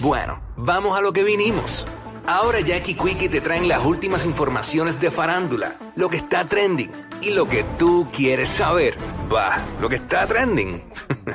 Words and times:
Bueno, 0.00 0.40
vamos 0.56 0.96
a 0.96 1.00
lo 1.00 1.12
que 1.12 1.24
vinimos. 1.24 1.86
Ahora 2.24 2.60
Jackie 2.60 2.94
Quickie 2.94 3.28
te 3.28 3.40
traen 3.40 3.66
las 3.66 3.84
últimas 3.84 4.24
informaciones 4.24 5.00
de 5.00 5.10
farándula, 5.10 5.74
lo 5.96 6.08
que 6.08 6.18
está 6.18 6.44
trending 6.44 6.90
y 7.20 7.30
lo 7.30 7.48
que 7.48 7.64
tú 7.78 8.06
quieres 8.12 8.48
saber. 8.48 8.96
Va, 9.32 9.58
lo 9.80 9.88
que 9.88 9.96
está 9.96 10.26
trending. 10.26 10.84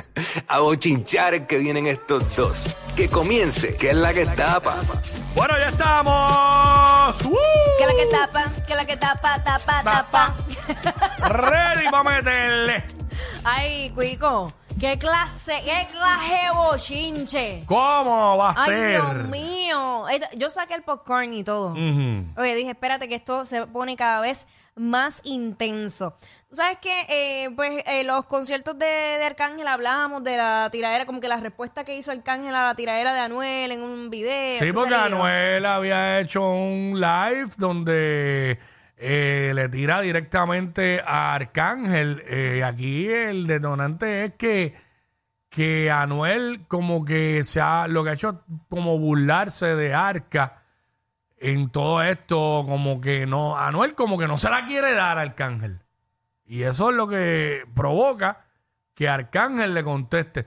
a 0.48 0.60
bochinchar 0.60 1.46
que 1.46 1.58
vienen 1.58 1.88
estos 1.88 2.34
dos. 2.36 2.74
Que 2.96 3.10
comience, 3.10 3.76
que 3.76 3.90
es 3.90 3.96
la 3.96 4.14
que 4.14 4.24
tapa. 4.24 4.76
Bueno, 5.34 5.58
ya 5.58 5.68
estamos. 5.68 7.22
¡Woo! 7.24 7.36
Que 7.76 7.86
la 7.86 7.94
que 7.94 8.06
tapa, 8.06 8.52
que 8.66 8.74
la 8.74 8.86
que 8.86 8.96
tapa, 8.96 9.44
tapa, 9.44 9.82
tapa. 9.82 10.36
Ready 11.28 11.90
para 11.90 12.04
meterle. 12.04 12.84
Ay, 13.42 13.90
Cuico, 13.90 14.50
qué 14.80 14.98
clase, 14.98 15.54
qué 15.64 15.86
clase 15.92 16.34
de 16.34 16.50
bochinche. 16.54 17.62
¿Cómo 17.66 18.36
va 18.36 18.50
a 18.50 18.54
Ay, 18.64 18.70
ser? 18.70 18.90
Dios 18.90 19.28
mío. 19.28 20.06
Yo 20.36 20.50
saqué 20.50 20.74
el 20.74 20.82
popcorn 20.82 21.32
y 21.34 21.44
todo. 21.44 21.68
Ujú. 21.72 22.24
Oye, 22.36 22.54
dije, 22.54 22.70
espérate 22.70 23.08
que 23.08 23.14
esto 23.16 23.44
se 23.44 23.66
pone 23.66 23.96
cada 23.96 24.20
vez 24.20 24.46
más 24.76 25.20
intenso. 25.24 26.16
Tú 26.50 26.56
sabes 26.56 26.78
que, 26.78 26.92
eh, 27.08 27.50
pues, 27.54 27.82
eh, 27.86 28.02
los 28.04 28.26
conciertos 28.26 28.76
de, 28.78 28.86
de 28.86 29.24
Arcángel 29.24 29.66
hablábamos 29.68 30.24
de 30.24 30.36
la 30.36 30.68
tiradera, 30.70 31.06
como 31.06 31.20
que 31.20 31.28
la 31.28 31.36
respuesta 31.36 31.84
que 31.84 31.94
hizo 31.96 32.10
Arcángel 32.10 32.54
a 32.54 32.66
la 32.68 32.74
tiradera 32.74 33.14
de 33.14 33.20
Anuel 33.20 33.70
en 33.70 33.82
un 33.82 34.10
video. 34.10 34.58
Sí, 34.58 34.68
¿tú 34.70 34.74
porque 34.74 34.90
sabes? 34.94 35.12
Anuel 35.12 35.64
había 35.66 36.20
hecho 36.20 36.42
un 36.42 37.00
live 37.00 37.50
donde 37.56 38.58
eh, 38.96 39.52
le 39.54 39.68
tira 39.68 40.00
directamente 40.00 41.00
a 41.04 41.34
Arcángel. 41.34 42.22
Eh, 42.26 42.62
aquí 42.64 43.08
el 43.08 43.46
detonante 43.46 44.24
es 44.24 44.34
que, 44.34 44.74
que 45.48 45.90
Anuel 45.90 46.66
como 46.68 47.04
que 47.04 47.42
se 47.42 47.60
ha, 47.60 47.88
lo 47.88 48.04
que 48.04 48.10
ha 48.10 48.14
hecho 48.14 48.44
como 48.68 48.98
burlarse 48.98 49.74
de 49.74 49.94
Arca 49.94 50.62
en 51.38 51.70
todo 51.70 52.02
esto, 52.02 52.62
como 52.64 53.00
que 53.00 53.26
no, 53.26 53.58
Anuel 53.58 53.94
como 53.94 54.16
que 54.18 54.26
no 54.28 54.36
se 54.36 54.48
la 54.48 54.64
quiere 54.66 54.94
dar 54.94 55.18
a 55.18 55.22
Arcángel. 55.22 55.80
Y 56.46 56.62
eso 56.62 56.90
es 56.90 56.96
lo 56.96 57.08
que 57.08 57.64
provoca 57.74 58.46
que 58.94 59.08
Arcángel 59.08 59.74
le 59.74 59.82
conteste. 59.82 60.46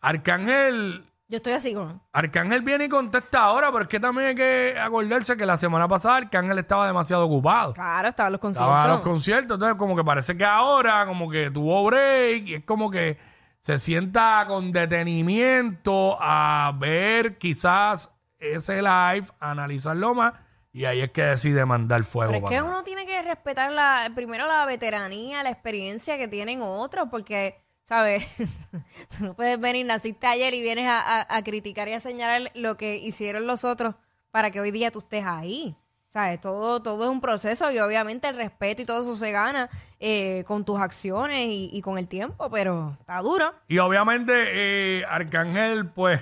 Arcángel 0.00 1.09
Yo 1.30 1.36
estoy 1.36 1.52
así 1.52 1.72
como... 1.72 2.00
Arcángel 2.12 2.62
viene 2.62 2.86
y 2.86 2.88
contesta 2.88 3.42
ahora, 3.42 3.70
pero 3.70 3.84
es 3.84 3.88
que 3.88 4.00
también 4.00 4.28
hay 4.28 4.34
que 4.34 4.76
acordarse 4.76 5.36
que 5.36 5.46
la 5.46 5.56
semana 5.56 5.86
pasada 5.86 6.16
Arcángel 6.16 6.58
estaba 6.58 6.88
demasiado 6.88 7.24
ocupado. 7.24 7.72
Claro, 7.72 8.08
estaban 8.08 8.32
los 8.32 8.40
conciertos. 8.40 8.68
Estaba 8.68 8.84
a 8.84 8.96
los 8.96 9.00
conciertos, 9.00 9.54
entonces 9.54 9.78
como 9.78 9.94
que 9.94 10.02
parece 10.02 10.36
que 10.36 10.44
ahora 10.44 11.06
como 11.06 11.30
que 11.30 11.48
tuvo 11.52 11.84
break 11.84 12.48
y 12.48 12.54
es 12.56 12.64
como 12.64 12.90
que 12.90 13.16
se 13.60 13.78
sienta 13.78 14.44
con 14.48 14.72
detenimiento 14.72 16.18
a 16.20 16.72
ver 16.76 17.38
quizás 17.38 18.10
ese 18.40 18.82
live, 18.82 19.28
analizarlo 19.38 20.14
más 20.14 20.34
y 20.72 20.84
ahí 20.84 21.00
es 21.00 21.10
que 21.10 21.22
decide 21.22 21.64
mandar 21.64 22.02
fuego. 22.04 22.32
Pero 22.32 22.44
es 22.44 22.50
que 22.50 22.62
uno 22.62 22.82
tiene 22.82 23.06
que 23.06 23.22
respetar 23.22 23.72
la, 23.72 24.10
primero 24.14 24.46
la 24.46 24.64
veteranía, 24.66 25.42
la 25.42 25.50
experiencia 25.50 26.16
que 26.16 26.28
tienen 26.28 26.60
otros, 26.62 27.08
porque, 27.10 27.60
¿sabes? 27.90 28.24
No 29.20 29.34
puedes 29.34 29.58
venir, 29.60 29.84
naciste 29.84 30.26
ayer 30.28 30.54
y 30.54 30.62
vienes 30.62 30.86
a, 30.88 31.00
a- 31.00 31.26
a 31.36 31.42
criticar 31.42 31.88
y 31.88 31.92
a 31.92 32.00
señalar 32.00 32.50
lo 32.54 32.76
que 32.76 32.96
hicieron 32.96 33.46
los 33.46 33.64
otros 33.64 33.96
para 34.30 34.50
que 34.52 34.60
hoy 34.60 34.70
día 34.70 34.90
tú 34.92 35.00
estés 35.00 35.24
ahí. 35.26 35.74
¿Sabes? 36.12 36.40
Todo, 36.40 36.80
todo 36.82 37.04
es 37.04 37.10
un 37.10 37.20
proceso 37.20 37.70
y 37.70 37.78
obviamente 37.78 38.26
el 38.28 38.34
respeto 38.36 38.82
y 38.82 38.84
todo 38.84 39.02
eso 39.02 39.14
se 39.14 39.30
gana 39.30 39.68
eh, 40.00 40.42
con 40.46 40.64
tus 40.64 40.80
acciones 40.80 41.46
y, 41.46 41.70
y 41.72 41.82
con 41.82 41.98
el 41.98 42.08
tiempo, 42.08 42.50
pero 42.50 42.96
está 43.00 43.18
duro. 43.20 43.54
Y 43.68 43.78
obviamente 43.78 44.32
eh, 44.34 45.04
Arcángel 45.08 45.88
pues 45.90 46.20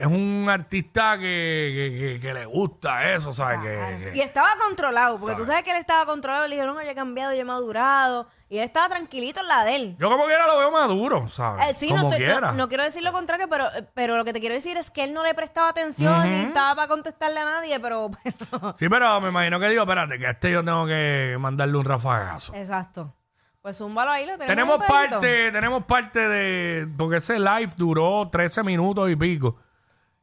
es 0.00 0.06
un 0.06 0.48
artista 0.50 1.18
que, 1.18 1.22
que- 1.22 1.98
que- 2.14 2.20
que 2.20 2.34
le 2.34 2.46
gusta 2.46 3.12
eso, 3.12 3.32
¿sabes? 3.34 3.60
Que- 3.60 4.12
Y 4.14 4.20
estaba 4.20 4.48
controlado, 4.66 5.18
porque 5.18 5.34
tú 5.36 5.44
sabes 5.44 5.62
que 5.62 5.70
él 5.70 5.76
estaba 5.76 6.06
controlado, 6.06 6.46
le 6.46 6.54
dijeron, 6.56 6.76
oye, 6.76 6.90
he 6.90 6.94
cambiado, 6.94 7.34
yo 7.34 7.40
he 7.40 7.44
madurado, 7.44 8.26
y 8.48 8.56
él 8.58 8.64
estaba 8.64 8.88
tranquilito 8.88 9.40
en 9.40 9.48
la 9.48 9.64
de 9.64 9.76
él. 9.76 9.96
Yo 10.00 10.08
como 10.08 10.24
quiera 10.24 10.46
lo 10.46 10.58
veo 10.58 10.70
maduro, 10.70 11.28
¿sabes? 11.28 11.68
Eh, 11.70 11.74
sí, 11.74 11.88
como 11.88 12.02
no, 12.04 12.08
estoy- 12.08 12.24
quiera. 12.24 12.52
no 12.52 12.68
quiero 12.68 12.82
decir 12.84 13.02
lo 13.02 13.12
contrario, 13.12 13.46
pero, 13.48 13.66
pero 13.94 14.16
lo 14.16 14.24
que 14.24 14.32
te 14.32 14.40
quiero 14.40 14.54
decir 14.54 14.76
es 14.78 14.90
que 14.90 15.04
él 15.04 15.12
no 15.12 15.22
le 15.22 15.34
prestaba 15.34 15.68
atención 15.68 16.30
ni 16.30 16.36
estaba 16.36 16.74
para 16.74 16.88
contestarle 16.88 17.38
a 17.40 17.44
nadie, 17.44 17.78
pero... 17.78 18.10
pero- 18.50 18.74
Sí, 18.78 18.88
pero 18.88 19.20
me 19.20 19.28
imagino 19.28 19.60
que 19.60 19.68
digo, 19.68 19.82
espérate, 19.82 20.18
que 20.18 20.26
a 20.26 20.30
este 20.30 20.50
yo 20.50 20.64
tengo 20.64 20.86
que 20.86 21.36
mandarle 21.38 21.76
un 21.76 21.84
rafagazo. 21.84 22.54
Exacto. 22.54 23.14
Pues 23.62 23.76
zúmbalo 23.76 24.10
ahí, 24.10 24.24
lo 24.24 24.38
tenemos. 24.38 24.46
Tenemos 24.48 24.78
parte, 24.88 25.52
tenemos 25.52 25.84
parte 25.84 26.20
de, 26.26 26.88
porque 26.96 27.16
ese 27.16 27.38
live 27.38 27.70
duró 27.76 28.30
13 28.32 28.62
minutos 28.62 29.10
y 29.10 29.16
pico. 29.16 29.56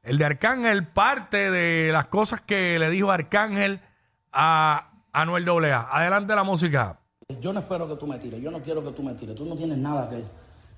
El 0.08 0.18
de 0.18 0.24
Arcángel, 0.24 0.88
parte 0.88 1.52
de 1.52 1.92
las 1.92 2.06
cosas 2.06 2.40
que 2.40 2.80
le 2.80 2.90
dijo 2.90 3.12
Arcángel 3.12 3.82
a 4.32 4.92
Anuel 5.12 5.46
AA. 5.50 5.90
Adelante 5.92 6.34
la 6.34 6.46
música. 6.46 6.98
Yo 7.42 7.52
no 7.52 7.60
espero 7.60 7.90
que 7.90 7.98
tú 7.98 8.08
me 8.08 8.18
tires, 8.18 8.42
yo 8.42 8.50
no 8.50 8.62
quiero 8.62 8.82
que 8.82 8.92
tú 8.92 9.04
me 9.04 9.16
tires. 9.16 9.36
Tú 9.36 9.44
no 9.44 9.58
tienes 9.58 9.78
nada 9.78 10.08
que, 10.08 10.24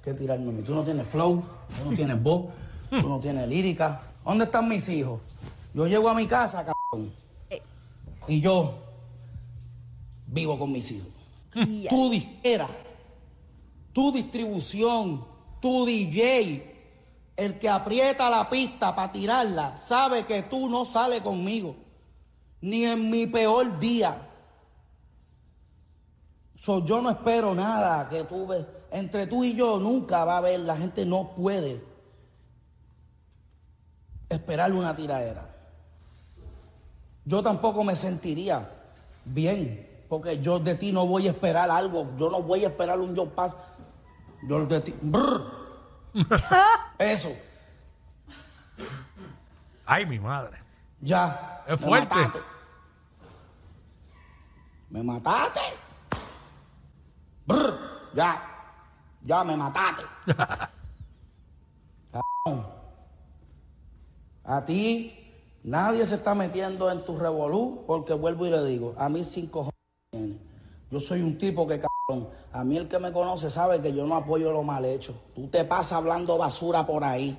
que 0.03 0.15
tirarme 0.15 0.49
a 0.49 0.51
mí. 0.51 0.63
Tú 0.63 0.73
no 0.73 0.83
tienes 0.83 1.05
flow, 1.05 1.43
tú 1.77 1.91
no 1.91 1.95
tienes 1.95 2.23
voz, 2.23 2.47
tú 2.89 3.07
no 3.07 3.19
tienes 3.19 3.47
lírica. 3.47 4.01
¿Dónde 4.25 4.45
están 4.45 4.67
mis 4.67 4.89
hijos? 4.89 5.21
Yo 5.75 5.85
llego 5.85 6.09
a 6.09 6.15
mi 6.15 6.25
casa, 6.25 6.65
cabrón. 6.65 7.13
Y 8.27 8.41
yo 8.41 8.79
vivo 10.25 10.57
con 10.57 10.71
mis 10.71 10.91
hijos. 10.91 11.09
Tu 11.53 12.09
disquera, 12.09 12.67
tu 13.93 14.11
distribución, 14.11 15.23
tu 15.61 15.85
DJ, 15.85 16.68
el 17.39 17.57
que 17.57 17.69
aprieta 17.69 18.29
la 18.29 18.49
pista 18.49 18.93
para 18.93 19.11
tirarla, 19.11 19.77
sabe 19.77 20.25
que 20.25 20.43
tú 20.43 20.67
no 20.67 20.83
sales 20.83 21.21
conmigo. 21.21 21.75
Ni 22.61 22.83
en 22.83 23.09
mi 23.09 23.25
peor 23.27 23.79
día. 23.79 24.27
So, 26.59 26.83
yo 26.83 27.01
no 27.01 27.09
espero 27.09 27.55
nada 27.55 28.09
que 28.09 28.25
tú 28.25 28.45
ves. 28.45 28.65
Entre 28.91 29.25
tú 29.27 29.45
y 29.45 29.55
yo 29.55 29.79
nunca 29.79 30.25
va 30.25 30.33
a 30.33 30.37
haber, 30.39 30.59
la 30.59 30.75
gente 30.75 31.05
no 31.05 31.31
puede 31.33 31.81
esperar 34.27 34.73
una 34.73 34.93
tiradera. 34.93 35.47
Yo 37.23 37.41
tampoco 37.41 37.85
me 37.85 37.95
sentiría 37.95 38.69
bien, 39.23 40.05
porque 40.09 40.39
yo 40.39 40.59
de 40.59 40.75
ti 40.75 40.91
no 40.91 41.07
voy 41.07 41.27
a 41.27 41.31
esperar 41.31 41.71
algo. 41.71 42.09
Yo 42.17 42.29
no 42.29 42.41
voy 42.41 42.65
a 42.65 42.67
esperar 42.67 42.99
un 42.99 43.15
yo 43.15 43.29
pass. 43.29 43.55
Yo 44.45 44.65
de 44.65 44.81
ti. 44.81 44.93
Eso, 46.97 47.35
Ay, 49.85 50.05
mi 50.05 50.19
madre. 50.19 50.57
ya. 51.01 51.63
Es 51.67 51.79
me 51.81 51.87
fuerte. 51.87 52.15
mataste. 52.15 52.39
Me 54.89 55.03
mataste. 55.03 55.59
Brr, 57.45 57.79
ya. 58.13 58.41
Ya 59.23 59.43
me 59.43 59.55
mataste. 59.57 60.03
A 64.43 64.65
ti 64.65 65.13
nadie 65.63 66.05
se 66.05 66.15
está 66.15 66.33
metiendo 66.33 66.89
en 66.91 67.05
tu 67.05 67.17
revolú 67.17 67.83
porque 67.85 68.13
vuelvo 68.13 68.45
y 68.47 68.49
le 68.49 68.63
digo, 68.63 68.95
a 68.97 69.09
mí 69.09 69.23
cinco. 69.23 69.69
Yo 70.91 70.99
soy 70.99 71.21
un 71.21 71.37
tipo 71.37 71.67
que 71.67 71.79
cabrón. 71.79 72.29
A 72.51 72.63
mí 72.63 72.77
el 72.77 72.87
que 72.87 72.97
me 72.97 73.11
conoce 73.11 73.49
sabe 73.49 73.79
que 73.81 73.93
yo 73.93 74.05
no 74.07 74.15
apoyo 74.15 74.51
lo 74.51 74.63
mal 74.63 74.83
hecho. 74.85 75.13
Tú 75.35 75.47
te 75.47 75.63
pasas 75.65 75.93
hablando 75.93 76.37
basura 76.37 76.85
por 76.85 77.03
ahí. 77.03 77.37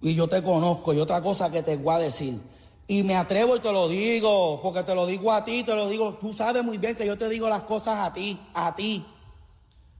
Y 0.00 0.14
yo 0.14 0.28
te 0.28 0.42
conozco. 0.42 0.94
Y 0.94 1.00
otra 1.00 1.20
cosa 1.20 1.50
que 1.50 1.62
te 1.62 1.76
voy 1.76 1.94
a 1.94 1.98
decir. 1.98 2.38
Y 2.86 3.02
me 3.02 3.16
atrevo 3.16 3.56
y 3.56 3.60
te 3.60 3.70
lo 3.70 3.88
digo, 3.88 4.60
porque 4.62 4.82
te 4.82 4.94
lo 4.94 5.06
digo 5.06 5.32
a 5.32 5.44
ti, 5.44 5.62
te 5.64 5.74
lo 5.74 5.88
digo. 5.88 6.14
Tú 6.14 6.32
sabes 6.32 6.64
muy 6.64 6.78
bien 6.78 6.96
que 6.96 7.04
yo 7.04 7.18
te 7.18 7.28
digo 7.28 7.48
las 7.48 7.64
cosas 7.64 7.98
a 7.98 8.12
ti, 8.12 8.40
a 8.54 8.74
ti. 8.74 9.04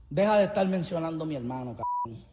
Deja 0.09 0.37
de 0.37 0.45
estar 0.45 0.67
mencionando 0.67 1.23
a 1.23 1.27
mi 1.27 1.35
hermano, 1.35 1.75
cabrón. 1.75 2.23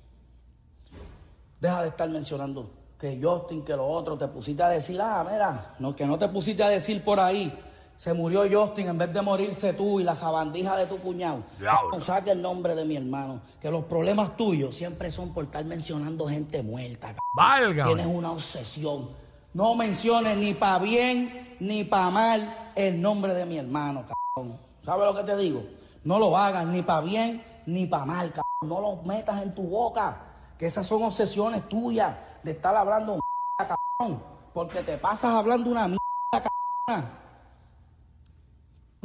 Deja 1.60 1.82
de 1.82 1.88
estar 1.88 2.08
mencionando 2.08 2.70
que 2.98 3.20
Justin, 3.22 3.64
que 3.64 3.76
lo 3.76 3.86
otro. 3.86 4.16
Te 4.16 4.28
pusiste 4.28 4.62
a 4.62 4.68
decir, 4.68 4.98
ah, 5.00 5.26
mira, 5.30 5.74
no, 5.78 5.94
que 5.94 6.06
no 6.06 6.18
te 6.18 6.28
pusiste 6.28 6.62
a 6.62 6.68
decir 6.68 7.04
por 7.04 7.20
ahí. 7.20 7.52
Se 7.96 8.12
murió 8.12 8.42
Justin 8.50 8.88
en 8.88 8.98
vez 8.98 9.12
de 9.12 9.22
morirse 9.22 9.72
tú 9.72 10.00
y 10.00 10.04
la 10.04 10.14
sabandija 10.14 10.76
de 10.76 10.86
tu 10.86 10.98
cuñado. 10.98 11.42
No 11.90 12.00
saque 12.00 12.32
el 12.32 12.42
nombre 12.42 12.74
de 12.74 12.84
mi 12.84 12.96
hermano. 12.96 13.40
Que 13.60 13.70
los 13.70 13.84
problemas 13.84 14.36
tuyos 14.36 14.76
siempre 14.76 15.10
son 15.10 15.32
por 15.32 15.44
estar 15.44 15.64
mencionando 15.64 16.28
gente 16.28 16.62
muerta. 16.62 17.14
Válgame. 17.34 17.94
Tienes 17.94 18.06
una 18.06 18.32
obsesión. 18.32 19.08
No 19.54 19.74
menciones 19.74 20.36
ni 20.36 20.52
para 20.52 20.78
bien 20.78 21.56
ni 21.58 21.84
para 21.84 22.10
mal 22.10 22.72
el 22.74 23.00
nombre 23.00 23.32
de 23.32 23.46
mi 23.46 23.56
hermano, 23.56 24.04
cabrón. 24.06 24.58
¿Sabes 24.82 25.06
lo 25.06 25.16
que 25.16 25.24
te 25.24 25.36
digo? 25.38 25.64
No 26.04 26.18
lo 26.18 26.36
hagas 26.36 26.66
ni 26.66 26.82
para 26.82 27.00
bien 27.00 27.42
ni 27.64 27.86
para 27.86 28.04
mal, 28.04 28.28
cabrón. 28.28 28.68
No 28.68 28.80
lo 28.80 28.96
metas 29.04 29.42
en 29.42 29.54
tu 29.54 29.62
boca. 29.62 30.22
Que 30.58 30.66
esas 30.66 30.86
son 30.86 31.02
obsesiones 31.02 31.66
tuyas 31.68 32.14
de 32.42 32.50
estar 32.50 32.76
hablando 32.76 33.18
cabrón. 33.56 34.22
Porque 34.52 34.82
te 34.82 34.98
pasas 34.98 35.34
hablando 35.34 35.70
una 35.70 35.88
mierda, 35.88 36.50
cabrón. 36.86 37.25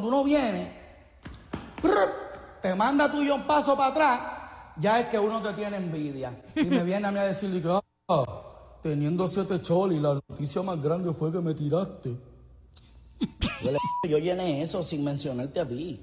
Uno 0.07 0.23
viene, 0.23 0.71
te 2.61 2.75
manda 2.75 3.11
tuyo 3.11 3.35
un 3.35 3.43
paso 3.47 3.75
para 3.75 3.89
atrás, 3.89 4.21
ya 4.77 4.99
es 4.99 5.07
que 5.07 5.19
uno 5.19 5.41
te 5.41 5.53
tiene 5.53 5.77
envidia. 5.77 6.43
Y 6.55 6.65
me 6.65 6.83
viene 6.83 7.07
a 7.07 7.11
mí 7.11 7.19
a 7.19 7.23
decir, 7.23 7.51
digo, 7.51 7.81
"Oh, 8.07 8.51
teniendo 8.81 9.27
siete 9.27 9.59
cholis, 9.61 10.01
la 10.01 10.19
noticia 10.27 10.61
más 10.61 10.81
grande 10.81 11.13
fue 11.13 11.31
que 11.31 11.39
me 11.39 11.53
tiraste. 11.53 12.15
Yo, 13.63 13.71
yo 14.09 14.17
llené 14.17 14.61
eso 14.61 14.81
sin 14.83 15.03
mencionarte 15.03 15.59
a 15.59 15.67
ti. 15.67 16.01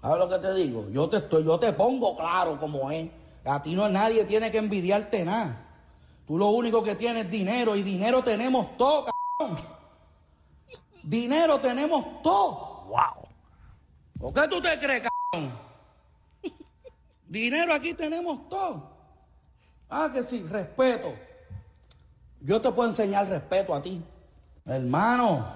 ¿Sabes 0.00 0.18
lo 0.18 0.28
que 0.28 0.38
te 0.38 0.54
digo? 0.54 0.88
Yo 0.90 1.08
te 1.08 1.18
estoy, 1.18 1.44
yo 1.44 1.58
te 1.58 1.72
pongo 1.74 2.16
claro 2.16 2.58
como 2.58 2.90
es. 2.90 3.10
A 3.44 3.60
ti 3.60 3.74
no 3.74 3.88
nadie 3.88 4.24
tiene 4.24 4.50
que 4.50 4.58
envidiarte 4.58 5.24
nada. 5.24 5.66
Tú 6.26 6.38
lo 6.38 6.48
único 6.48 6.82
que 6.82 6.94
tienes 6.94 7.26
es 7.26 7.30
dinero 7.30 7.76
y 7.76 7.82
dinero 7.82 8.22
tenemos 8.22 8.76
todo, 8.76 9.06
cabrón. 9.38 9.79
Dinero 11.10 11.58
tenemos 11.58 12.22
todo. 12.22 12.86
Wow. 12.86 13.28
¿Por 14.20 14.32
qué 14.32 14.46
tú 14.46 14.62
te 14.62 14.78
crees, 14.78 15.08
cabrón? 15.32 15.58
Dinero 17.26 17.74
aquí 17.74 17.94
tenemos 17.94 18.48
todo. 18.48 18.92
Ah, 19.88 20.08
que 20.14 20.22
sí, 20.22 20.46
respeto. 20.48 21.12
Yo 22.40 22.60
te 22.60 22.70
puedo 22.70 22.88
enseñar 22.88 23.26
respeto 23.26 23.74
a 23.74 23.82
ti. 23.82 24.00
Hermano, 24.64 25.48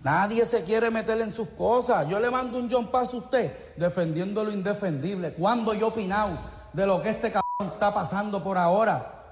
nadie 0.00 0.42
se 0.46 0.64
quiere 0.64 0.90
meter 0.90 1.20
en 1.20 1.30
sus 1.30 1.48
cosas. 1.50 2.08
Yo 2.08 2.18
le 2.18 2.30
mando 2.30 2.56
un 2.56 2.70
John 2.70 2.90
Pass 2.90 3.12
a 3.12 3.18
usted 3.18 3.74
defendiendo 3.76 4.42
lo 4.42 4.52
indefendible. 4.52 5.34
¿Cuándo 5.34 5.74
yo 5.74 5.88
he 5.88 5.90
opinado 5.90 6.38
de 6.72 6.86
lo 6.86 7.02
que 7.02 7.10
este 7.10 7.30
cabrón 7.30 7.74
está 7.74 7.92
pasando 7.92 8.42
por 8.42 8.56
ahora? 8.56 9.22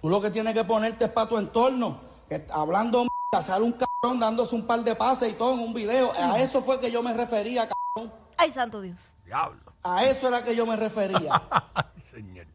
Tú 0.00 0.08
lo 0.08 0.20
que 0.20 0.30
tienes 0.30 0.54
que 0.54 0.62
ponerte 0.62 1.06
es 1.06 1.10
para 1.10 1.28
tu 1.28 1.38
entorno. 1.38 1.98
Que 2.28 2.46
hablando 2.52 3.04
sale 3.42 3.64
un 3.64 3.72
cabrón 3.72 4.20
dándose 4.20 4.54
un 4.54 4.66
par 4.66 4.82
de 4.82 4.94
pases 4.94 5.30
y 5.30 5.34
todo 5.34 5.54
en 5.54 5.60
un 5.60 5.74
video. 5.74 6.12
A 6.12 6.38
eso 6.40 6.62
fue 6.62 6.78
que 6.80 6.90
yo 6.90 7.02
me 7.02 7.12
refería, 7.12 7.68
cabrón. 7.68 8.12
Ay, 8.36 8.50
santo 8.50 8.80
Dios. 8.80 9.08
Diablo. 9.24 9.60
A 9.82 10.04
eso 10.04 10.28
era 10.28 10.42
que 10.42 10.54
yo 10.56 10.66
me 10.66 10.76
refería. 10.76 11.42
Ay, 11.74 12.02
señor. 12.02 12.46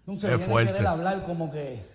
Entonces 0.00 0.30
Qué 0.30 0.36
viene 0.36 0.44
a 0.44 0.48
fuerte. 0.48 0.72
querer 0.72 0.86
hablar 0.86 1.24
como 1.24 1.50
que, 1.50 1.86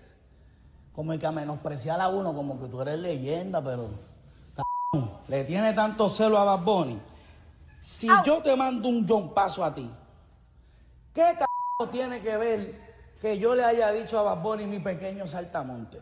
como 0.95 1.13
el 1.13 1.19
que 1.19 1.27
a 1.27 1.31
menospreciar 1.31 1.99
a 1.99 2.07
uno, 2.07 2.33
como 2.33 2.59
que 2.59 2.67
tú 2.67 2.81
eres 2.81 2.97
leyenda, 2.99 3.61
pero 3.61 3.89
cabrón, 4.55 5.11
le 5.27 5.43
tiene 5.43 5.73
tanto 5.73 6.07
celo 6.09 6.37
a 6.37 6.43
Bad 6.45 6.63
Bunny. 6.63 6.99
Si 7.81 8.07
yo 8.25 8.41
te 8.41 8.55
mando 8.55 8.87
un 8.89 9.05
John 9.07 9.33
Paso 9.33 9.63
a 9.63 9.73
ti, 9.73 9.89
¿qué 11.13 11.21
cabrón 11.21 11.91
tiene 11.91 12.21
que 12.21 12.37
ver 12.37 12.87
que 13.21 13.37
yo 13.37 13.53
le 13.55 13.63
haya 13.63 13.91
dicho 13.91 14.17
a 14.19 14.23
Bad 14.23 14.41
Bunny 14.41 14.65
mi 14.65 14.79
pequeño 14.79 15.27
saltamonte? 15.27 15.99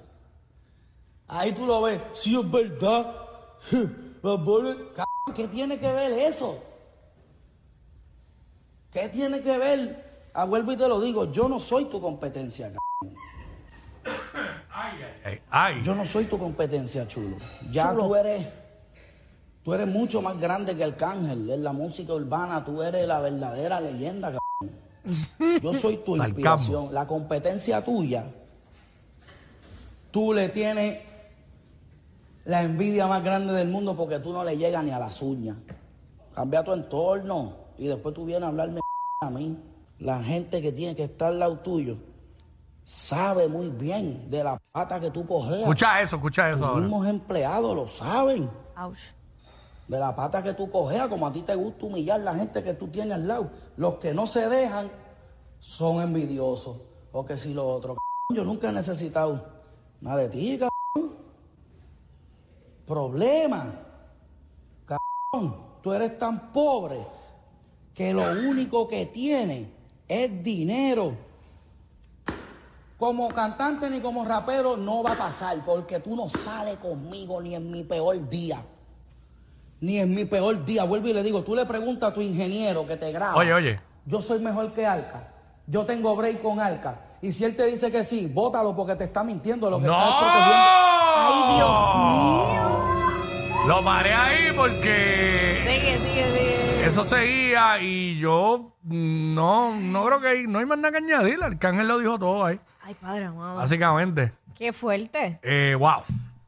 Ahí 1.27 1.51
tú 1.54 1.66
lo 1.66 1.81
ves, 1.81 2.01
sí 2.13 2.39
es 2.39 2.51
verdad. 2.51 3.16
¿qué 5.36 5.48
tiene 5.48 5.80
que 5.80 5.92
ver 5.92 6.12
eso? 6.12 6.63
¿Qué 8.92 9.10
tiene 9.10 9.42
que 9.42 9.57
ver? 9.57 10.30
Ah, 10.33 10.45
vuelvo 10.45 10.72
y 10.72 10.77
te 10.77 10.88
lo 10.88 11.00
digo, 11.01 11.31
yo 11.31 11.50
no 11.50 11.60
soy 11.60 11.86
tu 11.86 12.00
competencia, 12.00 12.68
cabrón. 12.68 13.18
Ay, 14.69 15.39
ay. 15.50 15.81
Yo 15.81 15.95
no 15.95 16.06
soy 16.06 16.25
tu 16.25 16.38
competencia, 16.38 17.07
chulo. 17.07 17.38
Ya 17.72 17.94
tú 17.94 18.16
eres, 18.16 18.45
tú 19.63 19.74
eres 19.74 19.88
mucho 19.88 20.22
más 20.22 20.39
grande 20.39 20.75
que 20.75 20.83
el 20.83 20.95
cángel 20.95 21.50
en 21.50 21.63
la 21.63 21.74
música 21.74 22.13
urbana. 22.13 22.63
Tú 22.63 22.83
eres 22.83 23.07
la 23.07 23.19
verdadera 23.19 23.81
leyenda, 23.81 24.27
cabrón. 24.27 25.62
Yo 25.62 25.74
soy 25.74 25.98
tu 25.98 26.16
inspiración. 26.24 26.94
La 26.94 27.07
competencia 27.07 27.83
tuya, 27.83 28.25
tú 30.12 30.33
le 30.33 30.50
tienes 30.50 31.00
la 32.45 32.62
envidia 32.62 33.07
más 33.07 33.24
grande 33.24 33.53
del 33.53 33.68
mundo 33.68 33.95
porque 33.95 34.19
tú 34.19 34.31
no 34.31 34.44
le 34.44 34.56
llegas 34.56 34.83
ni 34.83 34.92
a 34.92 35.00
las 35.00 35.21
uñas. 35.21 35.57
Cambia 36.33 36.63
tu 36.63 36.74
entorno 36.74 37.53
y 37.77 37.88
después 37.88 38.13
tú 38.13 38.25
vienes 38.25 38.44
a 38.44 38.47
hablarme 38.47 38.80
a 39.21 39.30
mí. 39.30 39.57
La 40.00 40.21
gente 40.21 40.62
que 40.62 40.71
tiene 40.71 40.95
que 40.95 41.06
estar 41.06 41.30
al 41.30 41.39
lado 41.39 41.59
tuyo 41.59 41.97
sabe 42.83 43.47
muy 43.47 43.69
bien 43.69 44.30
de 44.30 44.44
la 44.44 44.62
pata 44.71 45.00
que 45.00 45.09
tú 45.09 45.25
cogeas. 45.25 45.62
Escucha 45.62 46.01
eso, 46.01 46.18
escucha 46.18 46.51
eso 46.51 46.65
ahora. 46.65 46.81
mismos 46.81 47.07
empleados 47.07 47.75
lo 47.75 47.88
saben. 47.88 48.50
Ouch. 48.77 49.00
De 49.88 50.00
la 50.00 50.15
pata 50.15 50.44
que 50.44 50.53
tú 50.53 50.69
cogeas, 50.69 51.07
como 51.07 51.27
a 51.27 51.31
ti 51.31 51.41
te 51.41 51.56
gusta 51.56 51.86
humillar 51.86 52.19
la 52.19 52.36
gente 52.36 52.63
que 52.63 52.74
tú 52.74 52.88
tienes 52.88 53.13
al 53.13 53.27
lado. 53.27 53.50
Los 53.77 53.95
que 53.95 54.13
no 54.13 54.27
se 54.27 54.50
dejan 54.50 54.91
son 55.59 56.01
envidiosos. 56.01 56.77
O 57.12 57.25
que 57.25 57.38
si 57.38 57.53
lo 57.53 57.68
otro. 57.68 57.95
Yo 58.33 58.44
nunca 58.44 58.69
he 58.69 58.71
necesitado 58.71 59.45
nada 60.01 60.18
de 60.18 60.30
ti, 60.30 60.57
cabrón. 60.57 60.75
Problema. 62.86 63.74
Cabrón, 64.86 65.56
tú 65.82 65.94
eres 65.94 66.18
tan 66.18 66.52
pobre 66.52 67.00
que 67.94 68.14
lo 68.14 68.24
único 68.48 68.88
que 68.88 69.06
tienes 69.08 69.68
es 70.08 70.44
dinero. 70.44 71.14
Como 72.98 73.28
cantante 73.30 73.90
ni 73.90 74.00
como 74.00 74.24
rapero 74.24 74.78
no 74.78 75.04
va 75.04 75.14
a 75.14 75.18
pasar 75.18 75.58
porque 75.66 76.00
tú 76.00 76.16
no 76.16 76.30
sales 76.30 76.78
conmigo 76.78 77.42
ni 77.42 77.56
en 77.56 77.70
mi 77.72 77.84
peor 77.84 78.30
día. 78.30 78.62
Ni 79.82 79.98
en 79.98 80.14
mi 80.14 80.26
peor 80.26 80.64
día. 80.64 80.84
Vuelvo 80.86 81.08
y 81.08 81.14
le 81.14 81.24
digo, 81.24 81.44
tú 81.44 81.56
le 81.56 81.66
preguntas 81.66 82.12
a 82.12 82.14
tu 82.14 82.22
ingeniero 82.22 82.88
que 82.88 82.96
te 82.96 83.12
graba. 83.12 83.36
Oye, 83.36 83.54
oye. 83.54 83.80
Yo 84.06 84.22
soy 84.22 84.40
mejor 84.40 84.72
que 84.72 84.86
Alca. 84.86 85.32
Yo 85.68 85.86
tengo 85.86 86.16
break 86.16 86.42
con 86.42 86.60
Alca. 86.60 87.02
Y 87.22 87.32
si 87.32 87.44
él 87.44 87.56
te 87.56 87.66
dice 87.66 87.92
que 87.92 88.04
sí, 88.04 88.30
bótalo 88.32 88.76
porque 88.76 88.96
te 88.96 89.06
está 89.06 89.24
mintiendo 89.24 89.70
lo 89.70 89.80
que 89.80 89.86
está 89.86 90.10
es 90.10 90.16
protegiendo. 90.16 90.56
¡No! 90.56 90.96
Ay, 91.18 91.56
Dios 91.56 92.54
mío. 92.56 92.64
Lo 93.67 93.83
paré 93.83 94.13
ahí 94.13 94.51
porque 94.56 95.59
Sigue, 95.63 95.97
sigue, 95.97 96.23
sigue. 96.25 96.85
eso 96.88 97.03
seguía 97.03 97.79
y 97.81 98.19
yo 98.19 98.75
mm, 98.83 99.33
no, 99.33 99.75
no 99.75 100.06
creo 100.06 100.21
que 100.21 100.27
hay, 100.27 100.47
no 100.47 100.59
hay 100.59 100.65
más 100.65 100.77
nada 100.77 100.91
que 100.91 100.97
añadir. 100.97 101.44
Arcángel 101.44 101.88
lo 101.88 101.97
dijo 101.97 102.19
todo 102.19 102.45
ahí, 102.45 102.59
Ay, 102.83 102.94
padre 102.95 103.25
amado. 103.25 103.56
básicamente. 103.57 104.31
Qué 104.56 104.71
fuerte. 104.71 105.39
Eh, 105.41 105.75
wow. 105.77 106.03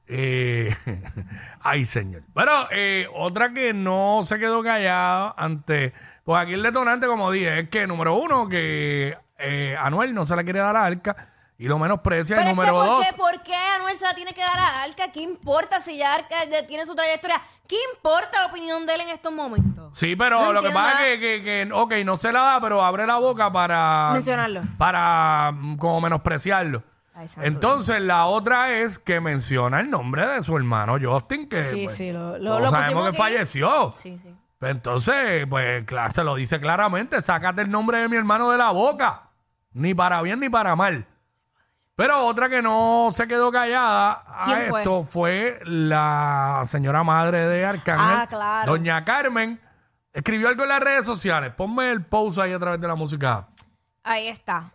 Eh, 0.07 0.73
ay, 1.61 1.85
señor. 1.85 2.21
Bueno, 2.33 2.51
eh, 2.71 3.07
otra 3.13 3.51
que 3.51 3.73
no 3.73 4.21
se 4.23 4.37
quedó 4.37 4.61
callada 4.63 5.33
ante. 5.37 5.93
Pues 6.23 6.41
aquí 6.41 6.53
el 6.53 6.63
detonante, 6.63 7.07
como 7.07 7.31
dije, 7.31 7.61
es 7.61 7.69
que 7.69 7.87
número 7.87 8.15
uno, 8.15 8.47
que 8.47 9.17
eh, 9.39 9.75
Anuel 9.79 10.13
no 10.13 10.23
se 10.25 10.35
la 10.35 10.43
quiere 10.43 10.59
dar 10.59 10.75
a 10.75 10.85
Arca 10.85 11.29
y 11.59 11.67
lo 11.67 11.79
menosprecia. 11.79 12.35
Y 12.35 12.39
Pero 12.39 12.49
es 12.49 12.53
que, 12.53 12.55
número 12.55 12.73
¿por 12.73 12.85
dos. 12.85 13.05
qué, 13.05 13.15
¿por 13.15 13.43
qué 13.43 13.55
Anuel 13.75 13.97
se 13.97 14.05
la 14.05 14.13
tiene 14.13 14.33
que 14.33 14.41
dar 14.41 14.59
a 14.59 14.83
Arca? 14.83 15.11
¿Qué 15.11 15.21
importa 15.21 15.79
si 15.81 15.97
ya 15.97 16.13
Arca 16.13 16.35
tiene 16.67 16.85
su 16.85 16.93
trayectoria? 16.95 17.41
¿Qué 17.67 17.75
importa 17.95 18.41
la 18.41 18.45
opinión 18.47 18.85
de 18.85 18.95
él 18.95 19.01
en 19.01 19.09
estos 19.09 19.31
momentos? 19.33 19.97
Sí, 19.97 20.15
pero 20.15 20.39
No 20.41 20.53
lo 20.53 20.61
que 20.61 20.67
entiendo 20.67 20.79
pasa 20.89 20.99
nada. 21.01 21.07
es 21.09 21.19
que, 21.19 21.43
que, 21.43 21.67
que, 21.67 21.73
ok, 21.73 21.93
no 22.05 22.17
se 22.17 22.31
la 22.31 22.41
da, 22.41 22.61
pero 22.61 22.83
abre 22.83 23.05
la 23.07 23.17
boca 23.17 23.51
para. 23.51 24.11
Mencionarlo. 24.13 24.61
Para 24.77 25.51
mm, 25.53 25.77
como 25.77 26.01
menospreciarlo. 26.01 26.83
Ay, 27.15 27.27
santo 27.27 27.47
Entonces, 27.47 27.99
la 28.01 28.25
otra 28.27 28.71
es 28.77 28.99
que 28.99 29.19
menciona 29.19 29.79
el 29.79 29.89
nombre 29.89 30.27
de 30.27 30.43
su 30.43 30.55
hermano 30.55 30.97
Justin, 31.01 31.49
que 31.49 31.63
Sí, 31.63 31.85
pues, 31.85 31.97
sí, 31.97 32.11
lo- 32.11 32.37
lo- 32.37 32.51
todos 32.51 32.61
lo 32.61 32.69
sabemos 32.69 32.85
pusimos 32.85 33.03
que 33.03 33.09
aquí. 33.09 33.17
falleció. 33.17 33.91
Sí, 33.95 34.19
sí. 34.21 34.35
Pues 34.59 34.71
Entonces, 34.71 35.45
pues 35.49 35.83
cla- 35.87 36.11
se 36.11 36.23
lo 36.23 36.35
dice 36.35 36.59
claramente, 36.59 37.19
sácate 37.21 37.63
el 37.63 37.69
nombre 37.71 37.97
de 37.99 38.07
mi 38.09 38.17
hermano 38.17 38.51
de 38.51 38.57
la 38.59 38.69
boca, 38.69 39.23
ni 39.73 39.93
para 39.95 40.21
bien 40.21 40.39
ni 40.39 40.49
para 40.49 40.75
mal. 40.75 41.05
Pero 41.97 42.27
otra 42.27 42.47
que 42.47 42.61
no 42.61 43.09
se 43.11 43.27
quedó 43.27 43.51
callada 43.51 44.23
a 44.27 44.45
¿Quién 44.45 44.61
fue? 44.69 44.81
esto 44.81 45.01
fue 45.01 45.59
la 45.63 46.61
señora 46.65 47.03
madre 47.03 47.47
de 47.47 47.65
Arcángel, 47.65 48.17
Ah, 48.21 48.27
claro. 48.29 48.71
doña 48.71 49.03
Carmen. 49.03 49.59
Escribió 50.13 50.47
algo 50.47 50.61
en 50.63 50.69
las 50.69 50.79
redes 50.79 51.07
sociales. 51.07 51.53
Ponme 51.57 51.89
el 51.89 52.05
post 52.05 52.37
ahí 52.37 52.53
a 52.53 52.59
través 52.59 52.79
de 52.79 52.87
la 52.87 52.93
música. 52.93 53.47
Ahí 54.03 54.27
está. 54.27 54.71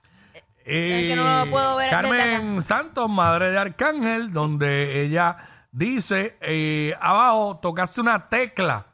Eh, 0.65 1.07
que 1.09 1.15
no 1.17 1.45
lo 1.45 1.51
puedo 1.51 1.77
ver 1.77 1.91
desde 1.91 2.03
Carmen 2.03 2.61
Santos, 2.61 3.09
madre 3.09 3.53
de 3.53 3.59
Arcángel, 3.59 4.33
donde 4.33 5.03
ella 5.03 5.37
dice, 5.71 6.37
eh, 6.41 6.93
abajo, 7.01 7.61
tocaste 7.63 8.01
una 8.01 8.29
tecla 8.29 8.87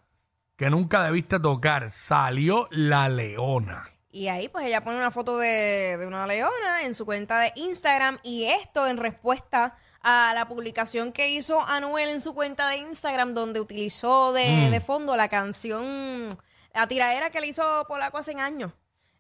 que 0.55 0.69
nunca 0.69 1.03
debiste 1.03 1.41
tocar. 1.41 1.91
Salió 1.91 2.67
la 2.73 3.09
leona. 3.09 3.83
Y 4.19 4.27
ahí 4.29 4.49
pues 4.49 4.67
ella 4.67 4.83
pone 4.83 4.97
una 4.97 5.13
foto 5.13 5.39
de, 5.39 5.97
de 5.97 6.05
una 6.05 6.27
leona 6.27 6.83
en 6.83 6.93
su 6.95 7.07
cuenta 7.07 7.39
de 7.39 7.53
Instagram 7.55 8.19
y 8.25 8.47
esto 8.47 8.89
en 8.89 8.97
respuesta 8.97 9.77
a 10.03 10.33
la 10.35 10.49
publicación 10.49 11.13
que 11.13 11.29
hizo 11.31 11.61
Anuel 11.61 12.09
en 12.09 12.21
su 12.21 12.35
cuenta 12.35 12.69
de 12.69 12.79
Instagram 12.79 13.33
donde 13.33 13.61
utilizó 13.61 14.33
de, 14.33 14.71
de 14.71 14.81
fondo 14.81 15.15
la 15.15 15.29
canción, 15.29 16.29
la 16.75 16.89
tiradera 16.89 17.31
que 17.31 17.41
le 17.41 17.47
hizo 17.47 17.63
Polaco 17.87 18.19
hace 18.19 18.33
años. 18.41 18.73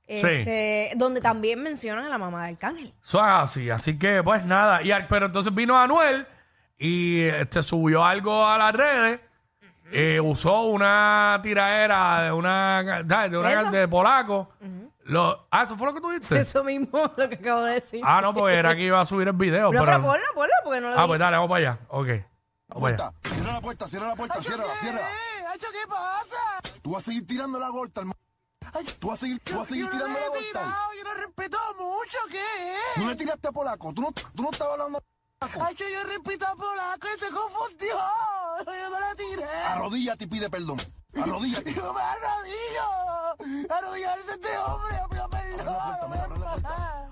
Este, 0.09 0.91
donde 0.97 1.21
también 1.21 1.63
mencionan 1.63 2.07
a 2.07 2.09
la 2.09 2.17
mamá 2.19 2.45
de 2.45 2.53
Arcángel. 2.53 2.95
Eso 3.05 3.19
es 3.19 3.25
así, 3.25 3.71
así 3.71 3.99
que 3.99 4.23
pues 4.25 4.43
nada. 4.45 4.83
Y, 4.83 4.91
pero 5.09 5.27
entonces 5.27 5.55
vino 5.55 5.79
Anuel 5.79 6.27
y 6.79 7.25
este, 7.25 7.63
subió 7.63 8.05
algo 8.05 8.47
a 8.47 8.57
las 8.59 8.73
redes. 8.75 9.21
eh, 9.93 10.19
usó 10.21 10.63
una 10.63 11.39
tiradera 11.43 12.23
de 12.23 12.33
una, 12.33 13.03
de, 13.05 13.39
una 13.39 13.71
de 13.71 13.89
polaco. 13.89 14.51
Lo- 15.09 15.47
ah, 15.51 15.63
eso 15.65 15.77
fue 15.77 15.87
lo 15.89 15.95
que 15.95 16.01
tú 16.01 16.11
dijiste. 16.11 16.39
Eso 16.41 16.63
mismo 16.65 16.89
lo 17.17 17.29
que 17.29 17.35
acabo 17.37 17.63
de 17.63 17.75
decir. 17.75 18.03
Ah, 18.05 18.21
no, 18.21 18.33
porque 18.35 18.57
era 18.57 18.75
que 18.77 18.83
iba 18.83 19.01
a 19.01 19.07
subir 19.07 19.27
el 19.29 19.35
video. 19.35 19.65
no, 19.73 19.81
pero, 19.81 19.85
pero 19.85 20.03
ponlo, 20.03 20.25
ponlo, 20.35 20.53
porque 20.65 20.81
no 20.81 20.91
lo 20.91 20.99
Ah, 20.99 21.03
di- 21.03 21.09
pues 21.09 21.19
dale, 21.21 21.37
vamos 21.37 21.51
para 21.51 21.71
allá. 21.71 21.81
Ok. 21.89 22.09
Vamos 22.69 22.91
para 22.91 22.95
allá. 22.95 23.13
puerta, 23.13 23.29
cierra 23.31 23.53
la 23.55 23.61
puerta, 23.61 23.87
cierra 23.89 24.07
la 24.09 24.15
puerta, 24.15 24.43
cierra, 24.43 24.65
cierra. 24.81 25.09
¿qué 25.59 25.89
pasa? 25.89 26.79
Tú 26.83 26.93
vas 26.93 27.03
a 27.03 27.05
seguir 27.07 27.27
tirando 27.27 27.59
la 27.59 27.69
gorta, 27.71 28.01
hermano. 28.01 28.19
Tú 28.99 29.09
vas 29.09 29.19
a 29.19 29.21
seguir, 29.21 29.41
tú 29.43 29.55
vas 29.59 29.63
a 29.63 29.67
seguir 29.67 29.89
tirando 29.91 30.19
la 30.19 30.29
gorta. 30.29 30.77
yo 30.97 31.05
no 31.05 31.13
he 31.13 31.15
respeto 31.27 31.59
mucho, 31.79 32.19
¿qué 32.31 32.43
es? 32.75 33.03
No 33.03 33.09
le 33.09 33.17
tiraste 33.17 33.49
a 33.49 33.53
polaco, 33.53 33.93
tú 33.95 34.03
no, 34.03 34.13
tú 34.13 34.43
no 34.43 34.51
estabas 34.51 34.75
hablando 34.75 34.99
a 34.99 35.47
polaco. 35.47 35.65
Ay, 35.67 35.75
que 35.75 35.91
yo 35.93 36.03
respeto 36.05 36.47
a 36.47 36.55
polaco 36.55 37.07
y 37.17 37.19
se 37.19 37.31
confundió. 37.31 37.97
Yo 38.67 38.91
no 38.91 39.01
la 39.01 39.15
tiré. 39.15 39.45
Arrodíllate 39.67 40.25
y 40.25 40.27
pide 40.27 40.51
perdón. 40.51 40.77
Arrodíllate. 41.17 41.73
Yo 41.75 41.95
me 41.95 42.01
arrodillo. 42.01 43.08
Arrodillarse 43.71 44.33
este 44.33 44.59
hombre, 44.59 44.99
pido 45.11 45.29
perdón. 45.31 45.89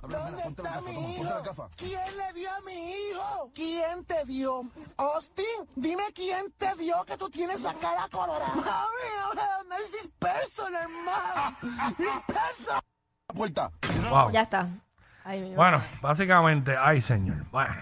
¿Dónde 0.08 0.42
está 0.42 0.80
mi 0.80 1.16
hijo? 1.16 1.68
¿Quién 1.76 2.16
le 2.16 2.32
dio 2.32 2.50
a 2.50 2.60
mi 2.62 2.92
hijo? 2.92 3.50
¿Quién 3.54 4.04
te 4.04 4.24
dio? 4.24 4.62
Austin, 4.96 5.44
dime 5.74 6.04
quién 6.14 6.52
te 6.58 6.74
dio 6.76 7.04
que 7.04 7.16
tú 7.16 7.28
tienes 7.30 7.60
la 7.60 7.74
cara 7.74 8.08
colorada. 8.10 8.54
Mami, 8.54 9.68
no 9.68 9.76
es 9.76 9.92
disperso, 9.92 10.66
hermano. 10.68 11.56
Disperso. 11.98 12.74
La 13.28 13.34
puerta. 13.34 13.70
Wow. 14.10 14.30
Ya 14.30 14.42
está. 14.42 14.68
Ay, 15.24 15.40
mi 15.40 15.54
Bueno, 15.54 15.82
básicamente, 16.00 16.76
ay 16.76 17.00
señor. 17.00 17.44
Bueno, 17.50 17.74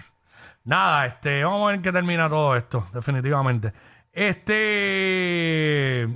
nada, 0.63 1.05
este, 1.05 1.43
vamos 1.43 1.63
a 1.63 1.65
ver 1.67 1.75
en 1.75 1.81
qué 1.81 1.91
termina 1.91 2.27
todo 2.29 2.55
esto, 2.55 2.87
definitivamente. 2.93 3.71
Este. 4.11 6.07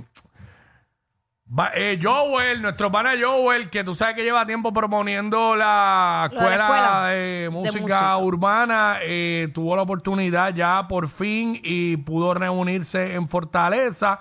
Va- 1.58 1.70
eh, 1.74 1.98
Joel, 2.02 2.62
nuestro 2.62 2.90
pana 2.90 3.12
Joel, 3.20 3.70
que 3.70 3.84
tú 3.84 3.94
sabes 3.94 4.14
que 4.16 4.22
lleva 4.22 4.46
tiempo 4.46 4.72
proponiendo 4.72 5.54
la 5.56 6.28
Lo 6.32 6.36
de 6.36 6.42
la 6.42 6.46
escuela, 6.50 6.64
escuela 6.64 7.06
de, 7.08 7.48
música. 7.50 8.16
urbana, 8.18 8.98
eh, 9.02 9.48
tuvo 9.54 9.76
la 9.76 9.82
oportunidad 9.82 10.54
ya 10.54 10.86
por 10.88 11.08
fin 11.08 11.58
y 11.62 11.96
pudo 11.98 12.34
reunirse 12.34 13.14
en 13.14 13.26
Fortaleza. 13.28 14.20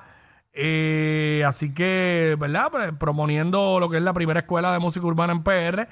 Eh, 0.53 1.43
así 1.47 1.73
que, 1.73 2.35
¿verdad? 2.39 2.67
Pues, 2.71 2.91
proponiendo 2.99 3.79
lo 3.79 3.89
que 3.89 3.97
es 3.97 4.03
la 4.03 4.13
primera 4.13 4.41
escuela 4.41 4.73
de 4.73 4.79
música 4.79 5.05
urbana 5.05 5.31
en 5.33 5.43
PR. 5.43 5.87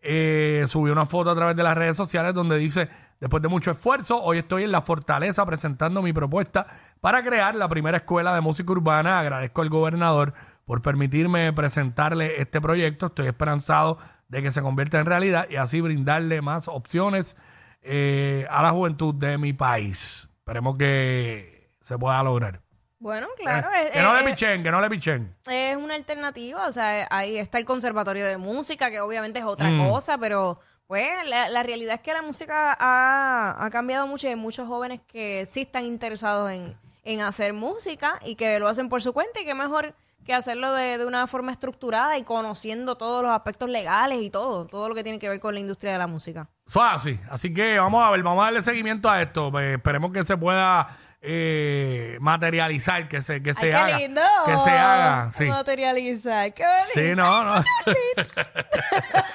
Eh, 0.00 0.64
subió 0.66 0.92
una 0.92 1.06
foto 1.06 1.30
a 1.30 1.34
través 1.34 1.56
de 1.56 1.62
las 1.62 1.76
redes 1.76 1.96
sociales 1.96 2.32
donde 2.32 2.56
dice, 2.56 2.88
después 3.20 3.42
de 3.42 3.48
mucho 3.48 3.72
esfuerzo, 3.72 4.22
hoy 4.22 4.38
estoy 4.38 4.62
en 4.64 4.72
la 4.72 4.80
fortaleza 4.80 5.44
presentando 5.44 6.02
mi 6.02 6.12
propuesta 6.12 6.66
para 7.00 7.22
crear 7.22 7.54
la 7.54 7.68
primera 7.68 7.98
escuela 7.98 8.32
de 8.34 8.40
música 8.40 8.72
urbana. 8.72 9.18
Agradezco 9.18 9.60
al 9.60 9.68
gobernador 9.68 10.32
por 10.68 10.82
permitirme 10.82 11.50
presentarle 11.54 12.42
este 12.42 12.60
proyecto. 12.60 13.06
Estoy 13.06 13.26
esperanzado 13.26 13.96
de 14.28 14.42
que 14.42 14.52
se 14.52 14.60
convierta 14.60 15.00
en 15.00 15.06
realidad 15.06 15.46
y 15.48 15.56
así 15.56 15.80
brindarle 15.80 16.42
más 16.42 16.68
opciones 16.68 17.38
eh, 17.80 18.46
a 18.50 18.62
la 18.62 18.70
juventud 18.72 19.14
de 19.14 19.38
mi 19.38 19.54
país. 19.54 20.28
Esperemos 20.40 20.76
que 20.76 21.70
se 21.80 21.96
pueda 21.96 22.22
lograr. 22.22 22.60
Bueno, 22.98 23.28
claro. 23.38 23.70
Eh, 23.72 23.86
es- 23.86 23.90
que 23.92 24.02
no 24.02 24.14
le 24.14 24.24
pichen, 24.24 24.62
que 24.62 24.70
no 24.70 24.80
le 24.82 24.90
pichen. 24.90 25.34
es 25.50 25.74
una 25.74 25.94
alternativa, 25.94 26.66
o 26.66 26.72
sea, 26.72 27.06
ahí 27.10 27.38
está 27.38 27.56
el 27.56 27.64
conservatorio 27.64 28.26
de 28.26 28.36
música, 28.36 28.90
que 28.90 29.00
obviamente 29.00 29.38
es 29.38 29.46
otra 29.46 29.70
Mm. 29.70 29.88
cosa, 29.88 30.18
pero 30.18 30.60
pues 30.86 31.08
la, 31.28 31.48
la 31.48 31.62
realidad 31.62 31.94
es 31.94 32.00
que 32.00 32.12
la 32.12 32.20
música 32.22 32.76
ha, 32.78 33.56
ha 33.64 33.70
cambiado 33.70 34.06
mucho 34.06 34.26
y 34.26 34.30
hay 34.30 34.36
muchos 34.36 34.68
jóvenes 34.68 35.00
que 35.06 35.46
sí 35.46 35.62
están 35.62 35.84
interesados 35.86 36.50
en, 36.50 36.76
en 37.04 37.20
hacer 37.22 37.54
música 37.54 38.18
y 38.26 38.34
que 38.34 38.58
lo 38.58 38.68
hacen 38.68 38.90
por 38.90 39.00
su 39.00 39.14
cuenta 39.14 39.40
y 39.40 39.46
que 39.46 39.54
mejor 39.54 39.94
que 40.28 40.34
hacerlo 40.34 40.74
de, 40.74 40.98
de 40.98 41.06
una 41.06 41.26
forma 41.26 41.50
estructurada 41.52 42.18
y 42.18 42.22
conociendo 42.22 42.96
todos 42.98 43.22
los 43.24 43.32
aspectos 43.32 43.68
legales 43.70 44.20
y 44.22 44.28
todo, 44.28 44.66
todo 44.66 44.88
lo 44.90 44.94
que 44.94 45.02
tiene 45.02 45.18
que 45.18 45.28
ver 45.28 45.40
con 45.40 45.54
la 45.54 45.60
industria 45.60 45.92
de 45.92 45.98
la 45.98 46.06
música. 46.06 46.48
Eso 46.68 46.84
es 46.86 46.92
así. 46.92 47.20
Así 47.30 47.54
que 47.54 47.78
vamos 47.78 48.04
a 48.06 48.10
ver, 48.10 48.22
vamos 48.22 48.42
a 48.42 48.44
darle 48.44 48.62
seguimiento 48.62 49.08
a 49.08 49.22
esto. 49.22 49.50
Eh, 49.58 49.74
esperemos 49.76 50.12
que 50.12 50.22
se 50.24 50.36
pueda 50.36 50.98
eh, 51.22 52.18
materializar, 52.20 53.08
que 53.08 53.22
se, 53.22 53.42
que 53.42 53.54
se 53.54 53.66
¡Ay, 53.66 53.70
qué 53.72 53.76
haga. 53.78 53.98
lindo! 53.98 54.22
Que 54.44 54.58
se 54.58 54.70
haga, 54.70 55.32
sí. 55.32 55.44
Materializar, 55.46 56.52
qué 56.52 56.64
Sí, 56.92 57.00
bonito. 57.00 57.22
no, 57.22 57.44
no. 57.44 57.54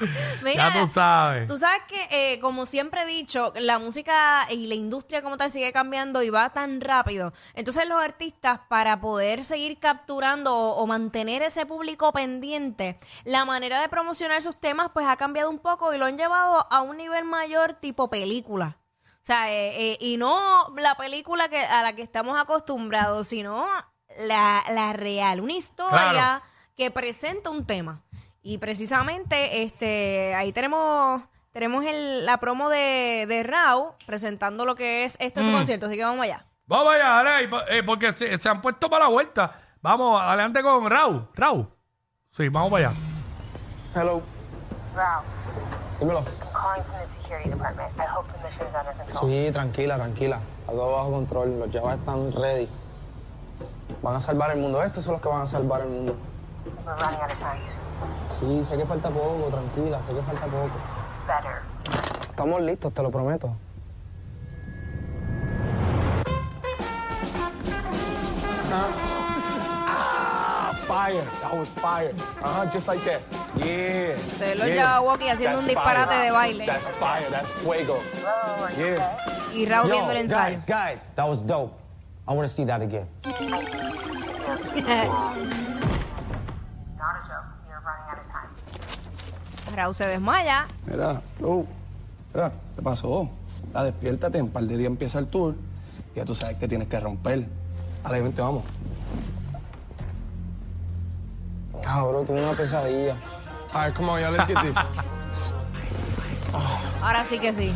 Mira, 0.42 0.72
ya 0.74 0.80
tú 0.80 0.86
sabes. 0.92 1.46
Tú 1.46 1.56
sabes 1.58 1.82
que, 1.88 2.32
eh, 2.34 2.40
como 2.40 2.66
siempre 2.66 3.02
he 3.02 3.06
dicho, 3.06 3.52
la 3.56 3.78
música 3.78 4.46
y 4.50 4.66
la 4.66 4.74
industria 4.74 5.22
como 5.22 5.36
tal 5.36 5.50
sigue 5.50 5.72
cambiando 5.72 6.22
y 6.22 6.30
va 6.30 6.50
tan 6.50 6.80
rápido. 6.80 7.32
Entonces 7.54 7.86
los 7.88 8.02
artistas, 8.02 8.60
para 8.68 9.00
poder 9.00 9.44
seguir 9.44 9.78
capturando 9.78 10.54
o, 10.54 10.82
o 10.82 10.86
mantener 10.86 11.42
ese 11.42 11.66
público 11.66 12.12
pendiente, 12.12 12.98
la 13.24 13.44
manera 13.44 13.80
de 13.80 13.88
promocionar 13.88 14.42
sus 14.42 14.58
temas 14.58 14.90
pues 14.92 15.06
ha 15.06 15.16
cambiado 15.16 15.50
un 15.50 15.58
poco 15.58 15.92
y 15.94 15.98
lo 15.98 16.06
han 16.06 16.16
llevado 16.18 16.66
a 16.70 16.80
un 16.82 16.96
nivel 16.96 17.24
mayor 17.24 17.74
tipo 17.74 18.08
película. 18.10 18.78
O 19.22 19.26
sea, 19.30 19.50
eh, 19.52 19.92
eh, 19.92 19.98
y 20.00 20.16
no 20.16 20.72
la 20.76 20.96
película 20.96 21.48
que, 21.50 21.60
a 21.60 21.82
la 21.82 21.92
que 21.94 22.02
estamos 22.02 22.40
acostumbrados, 22.40 23.28
sino 23.28 23.66
la, 24.20 24.62
la 24.70 24.92
real, 24.94 25.40
una 25.40 25.52
historia 25.52 26.10
Claro. 26.10 26.44
que 26.74 26.90
presenta 26.90 27.50
un 27.50 27.66
tema. 27.66 28.02
Y 28.42 28.58
precisamente, 28.58 29.62
este, 29.62 30.34
ahí 30.34 30.52
tenemos, 30.52 31.22
tenemos 31.52 31.84
el- 31.84 32.24
la 32.24 32.38
promo 32.38 32.68
de, 32.68 33.26
de 33.28 33.42
Rao 33.42 33.96
presentando 34.06 34.64
lo 34.64 34.74
que 34.74 35.04
es 35.04 35.16
este 35.20 35.44
su 35.44 35.52
concierto, 35.52 35.86
así 35.86 35.96
que 35.96 36.04
vamos 36.04 36.24
allá. 36.24 36.46
Vamos 36.66 36.94
allá, 36.94 37.22
dale 37.22 37.50
eh, 37.70 37.82
porque 37.82 38.12
se, 38.12 38.38
se 38.38 38.48
han 38.48 38.62
puesto 38.62 38.88
para 38.88 39.04
la 39.04 39.10
vuelta. 39.10 39.60
Vamos, 39.82 40.20
adelante 40.22 40.62
con 40.62 40.88
Raúl. 40.88 41.28
Raúl. 41.34 41.68
Sí, 42.30 42.48
vamos 42.48 42.70
para 42.70 42.88
allá. 42.88 42.96
Hello. 43.94 44.22
Ralph, 44.94 45.24
Dímelo. 45.98 46.24
calling 46.52 46.82
from 46.84 46.96
the 47.00 47.22
security 47.22 47.50
department. 47.50 47.90
I 47.98 48.06
hope 48.06 48.26
the 48.32 48.38
mission 48.48 48.68
is 48.68 48.74
under 48.74 48.92
control. 48.94 49.30
Sí, 49.30 49.52
tranquila, 49.52 49.96
tranquila. 49.96 50.40
Está 50.60 50.72
todo 50.72 50.92
bajo 50.96 51.10
control. 51.10 51.58
Los 51.58 51.70
Javas 51.72 51.98
están 51.98 52.32
ready. 52.40 52.68
Van 54.02 54.16
a 54.16 54.20
salvar 54.20 54.50
el 54.52 54.58
mundo. 54.58 54.82
Estos 54.82 55.04
son 55.04 55.14
los 55.14 55.22
que 55.22 55.28
van 55.28 55.42
a 55.42 55.46
salvar 55.46 55.80
el 55.82 55.88
mundo. 55.88 56.16
We're 56.86 56.94
running 56.96 57.20
out 57.20 57.30
of 57.32 57.38
time. 57.38 57.79
Sí, 58.38 58.64
sé 58.64 58.76
que 58.76 58.86
falta 58.86 59.08
poco, 59.10 59.48
tranquila. 59.50 60.00
Sé 60.06 60.14
que 60.14 60.22
falta 60.22 60.46
poco. 60.46 60.70
Better. 61.26 61.62
Estamos 62.30 62.62
listos, 62.62 62.92
te 62.94 63.02
lo 63.02 63.10
prometo. 63.10 63.54
Fire. 70.86 71.22
That 71.40 71.56
was 71.56 71.68
fire. 71.68 72.12
Uh-huh, 72.42 72.66
just 72.66 72.88
like 72.88 73.04
that. 73.04 73.22
Yeah. 73.56 74.16
Se 74.34 74.44
ve 74.44 74.54
los 74.56 74.68
yeah. 74.68 74.98
Jabberwocky 74.98 75.28
haciendo 75.28 75.56
That's 75.56 75.62
un 75.62 75.68
disparate 75.68 76.08
fire. 76.08 76.24
de 76.24 76.30
baile. 76.32 76.66
That's 76.66 76.88
fire. 76.98 77.30
That's 77.30 77.52
fuego. 77.62 78.00
Yeah. 78.76 79.16
Y 79.54 79.66
Raúl 79.66 79.90
viendo 79.90 80.10
el 80.10 80.16
ensayo. 80.16 80.56
guys, 80.56 80.64
guys, 80.66 81.10
that 81.14 81.28
was 81.28 81.42
dope. 81.42 81.78
I 82.26 82.32
want 82.32 82.48
to 82.48 82.54
see 82.54 82.64
that 82.64 82.82
again. 82.82 83.06
Raúl 89.74 89.94
se 89.94 90.06
desmaya. 90.06 90.66
Mira, 90.86 91.22
Lu, 91.40 91.66
mira, 92.34 92.52
¿qué 92.76 92.82
pasó? 92.82 93.28
La 93.72 93.84
despiértate, 93.84 94.38
en 94.38 94.44
un 94.44 94.50
par 94.50 94.64
de 94.64 94.76
días 94.76 94.88
empieza 94.88 95.18
el 95.18 95.26
tour 95.26 95.54
y 96.14 96.18
ya 96.18 96.24
tú 96.24 96.34
sabes 96.34 96.56
que 96.56 96.66
tienes 96.66 96.88
que 96.88 96.98
romper. 96.98 97.46
Vente, 98.10 98.42
vamos. 98.42 98.64
Cabrón, 101.82 102.26
tuve 102.26 102.42
una 102.42 102.56
pesadilla. 102.56 103.16
On, 103.72 103.92
y'all. 103.94 104.32
Let's 104.32 104.46
get 104.46 104.60
this. 104.62 104.76
Ahora 107.00 107.24
sí 107.24 107.38
que 107.38 107.52
sí. 107.52 107.74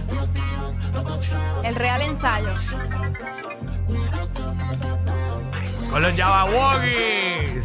El 1.62 1.74
real 1.74 2.02
ensayo. 2.02 2.48
Con 5.90 6.02
los 6.02 6.16
Jabberwockies. 6.16 7.64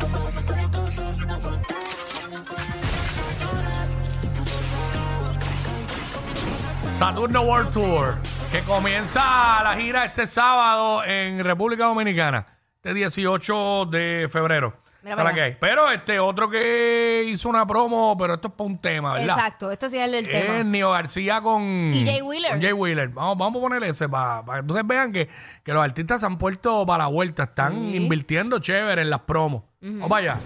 Saturno 7.00 7.44
World 7.44 7.72
Tour, 7.72 8.18
que 8.52 8.60
comienza 8.64 9.64
la 9.64 9.74
gira 9.78 10.04
este 10.04 10.28
sábado 10.28 11.02
en 11.06 11.42
República 11.46 11.86
Dominicana, 11.86 12.46
este 12.76 12.94
18 12.94 13.86
de 13.86 14.28
febrero. 14.30 14.74
Mira 15.02 15.14
Esa 15.14 15.14
es 15.14 15.18
la 15.18 15.24
para 15.24 15.34
que 15.34 15.42
allá. 15.42 15.54
hay. 15.54 15.58
Pero 15.62 15.90
este 15.92 16.20
otro 16.20 16.50
que 16.50 17.24
hizo 17.30 17.48
una 17.48 17.66
promo, 17.66 18.18
pero 18.18 18.34
esto 18.34 18.50
es 18.50 18.54
para 18.54 18.68
un 18.68 18.80
tema, 18.80 19.14
¿verdad? 19.14 19.38
Exacto, 19.38 19.72
este 19.72 19.90
sí 19.90 19.98
es 19.98 20.04
el 20.04 20.12
del 20.12 20.26
Es 20.26 20.46
tema. 20.46 20.64
Nio 20.66 20.92
García 20.92 21.40
con... 21.40 21.94
Y 21.94 22.04
Jay 22.04 22.22
Wheeler. 22.22 22.52
Con 22.52 22.62
Jay 22.62 22.74
Wheeler. 22.74 23.08
Vamos, 23.08 23.38
vamos 23.38 23.62
a 23.62 23.62
poner 23.62 23.84
ese 23.86 24.10
para, 24.10 24.44
que 24.44 24.60
ustedes 24.60 24.86
vean 24.86 25.14
que, 25.14 25.30
que 25.64 25.72
los 25.72 25.82
artistas 25.82 26.20
se 26.20 26.26
han 26.26 26.38
puesto 26.38 26.86
para 26.86 27.06
la 27.06 27.10
vuelta. 27.10 27.44
Están 27.44 27.78
invirtiendo 27.96 28.60
chévere 28.60 29.04
en 29.04 29.10
las 29.10 29.22
promos. 29.22 29.64
Vamos 29.80 30.12
allá. 30.12 30.38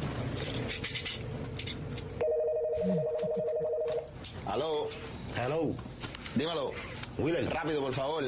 Aló, 4.45 4.87
hello, 5.35 5.73
dímelo. 6.35 6.71
Wheeler, 7.17 7.49
rápido, 7.53 7.81
por 7.81 7.93
favor. 7.93 8.23